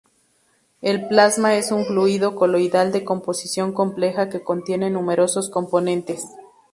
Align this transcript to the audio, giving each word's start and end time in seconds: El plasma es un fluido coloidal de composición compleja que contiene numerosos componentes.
El 0.81 1.07
plasma 1.07 1.53
es 1.57 1.71
un 1.71 1.85
fluido 1.85 2.33
coloidal 2.35 2.91
de 2.91 3.03
composición 3.05 3.71
compleja 3.71 4.29
que 4.29 4.43
contiene 4.43 4.89
numerosos 4.89 5.51
componentes. 5.51 6.25